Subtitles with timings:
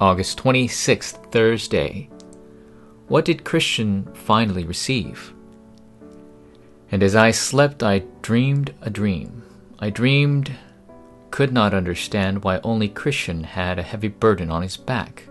[0.00, 2.08] August 26th, Thursday.
[3.08, 5.34] What did Christian finally receive?
[6.90, 9.42] And as I slept, I dreamed a dream.
[9.78, 10.52] I dreamed,
[11.30, 15.24] could not understand why only Christian had a heavy burden on his back.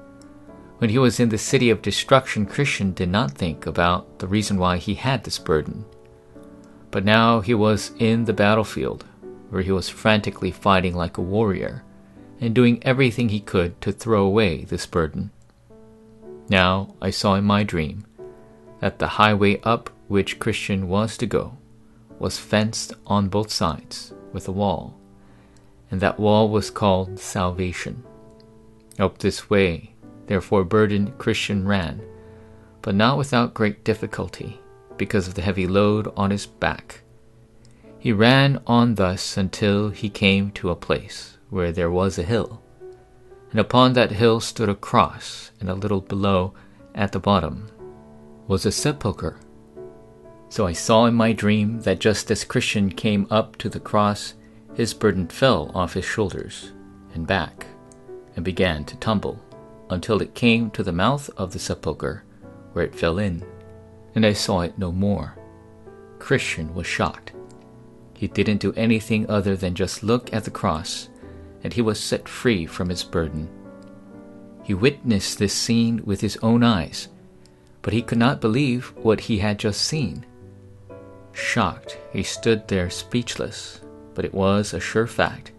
[0.78, 4.60] When he was in the city of destruction, Christian did not think about the reason
[4.60, 5.84] why he had this burden.
[6.92, 9.04] But now he was in the battlefield,
[9.50, 11.84] where he was frantically fighting like a warrior
[12.42, 15.32] and doing everything he could to throw away this burden.
[16.50, 18.06] Now I saw in my dream
[18.80, 21.58] that the highway up which Christian was to go
[22.18, 24.98] was fenced on both sides with a wall,
[25.92, 28.04] and that wall was called salvation.
[28.98, 29.94] Up this way,
[30.28, 32.02] therefore, burdened Christian ran,
[32.82, 34.60] but not without great difficulty,
[34.98, 37.02] because of the heavy load on his back.
[37.98, 42.62] He ran on thus until he came to a place where there was a hill.
[43.52, 46.54] And upon that hill stood a cross, and a little below,
[46.94, 47.68] at the bottom,
[48.48, 49.38] was a sepulchre.
[50.50, 54.34] So I saw in my dream that just as Christian came up to the cross,
[54.76, 56.72] his burden fell off his shoulders
[57.14, 57.66] and back,
[58.36, 59.44] and began to tumble,
[59.90, 62.24] until it came to the mouth of the sepulchre,
[62.74, 63.44] where it fell in,
[64.14, 65.36] and I saw it no more.
[66.20, 67.34] Christian was shocked.
[68.14, 71.10] He didn't do anything other than just look at the cross
[71.64, 73.50] and he was set free from his burden.
[74.64, 77.08] He witnessed this scene with his own eyes,
[77.82, 80.26] but he could not believe what he had just seen.
[81.34, 83.82] Shocked, he stood there speechless,
[84.14, 85.52] but it was a sure fact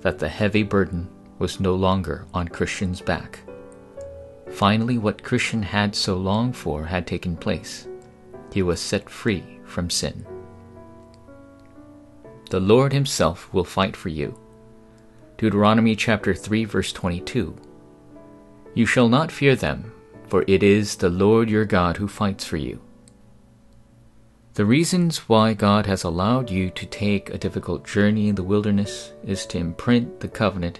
[0.00, 3.40] that the heavy burden was no longer on Christian's back.
[4.50, 7.88] Finally, what Christian had so longed for had taken place.
[8.52, 10.26] He was set free from sin.
[12.50, 14.38] The Lord Himself will fight for you
[15.42, 17.56] Deuteronomy chapter 3 verse 22.
[18.74, 19.92] You shall not fear them,
[20.28, 22.80] for it is the Lord your God who fights for you.
[24.54, 29.14] The reasons why God has allowed you to take a difficult journey in the wilderness
[29.24, 30.78] is to imprint the covenant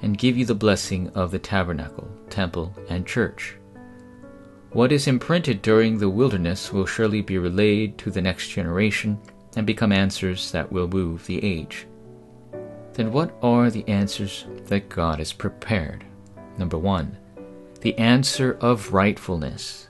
[0.00, 3.56] and give you the blessing of the tabernacle, temple, and church.
[4.72, 9.20] What is imprinted during the wilderness will surely be relayed to the next generation
[9.56, 11.86] and become answers that will move the age
[13.00, 16.04] then what are the answers that God has prepared?
[16.58, 17.16] Number one,
[17.80, 19.88] the answer of rightfulness.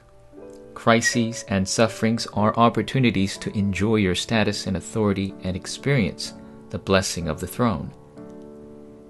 [0.75, 6.35] Crises and sufferings are opportunities to enjoy your status and authority and experience
[6.69, 7.91] the blessing of the throne.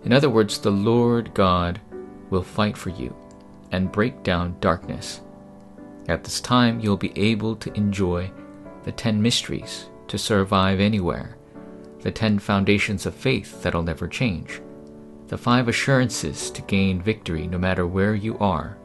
[0.05, 1.79] In other words, the Lord God
[2.31, 3.15] will fight for you
[3.71, 5.21] and break down darkness.
[6.09, 8.31] At this time, you'll be able to enjoy
[8.85, 11.37] the ten mysteries to survive anywhere
[12.03, 14.61] the ten foundations of faith that'll never change,
[15.29, 18.77] the five assurances to gain victory no matter where you are,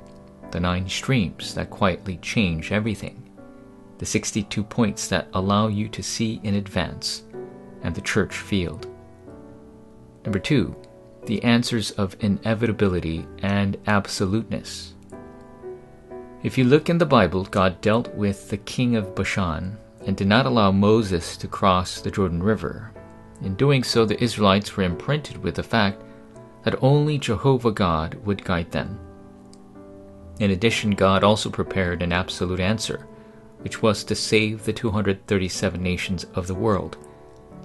[0.52, 3.30] the nine streams that quietly change everything,
[3.98, 7.24] the 62 points that allow you to see in advance,
[7.82, 8.88] and the church field.
[10.24, 10.76] Number two,
[11.26, 14.94] the answers of inevitability and absoluteness.
[16.44, 20.28] If you look in the Bible, God dealt with the king of Bashan and did
[20.28, 22.92] not allow Moses to cross the Jordan River,
[23.46, 26.02] in doing so, the Israelites were imprinted with the fact
[26.64, 29.00] that only Jehovah God would guide them.
[30.40, 33.08] In addition, God also prepared an absolute answer,
[33.60, 36.98] which was to save the 237 nations of the world,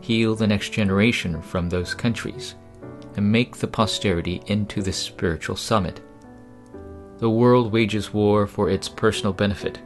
[0.03, 2.55] heal the next generation from those countries,
[3.17, 6.01] and make the posterity into the spiritual summit.
[7.19, 9.81] The world wages war for its personal benefit.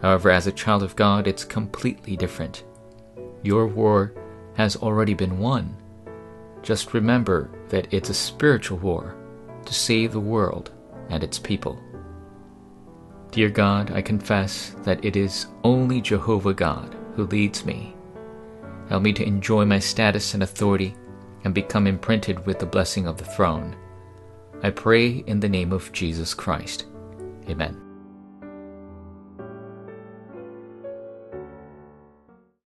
[0.00, 2.64] However, as a child of God, it's completely different.
[3.42, 4.14] Your war
[4.54, 5.76] has already been won.
[6.62, 9.16] Just remember that it's a spiritual war
[9.64, 10.70] to save the world
[11.08, 11.78] and its people.
[13.30, 17.94] Dear God, I confess that it is only Jehovah God who leads me.
[18.88, 20.94] Help me to enjoy my status and authority
[21.44, 23.74] and become imprinted with the blessing of the throne.
[24.62, 26.86] I pray in the name of Jesus Christ.
[27.48, 27.91] Amen.